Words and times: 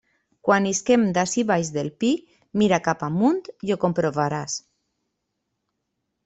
Quan 0.47 0.67
isquem 0.67 1.03
d'ací 1.17 1.43
baix 1.51 1.69
del 1.75 1.91
pi, 2.03 2.09
mira 2.63 2.81
cap 2.87 3.05
amunt 3.09 3.37
i 3.69 3.75
ho 3.77 3.79
comprovaràs. 3.85 4.57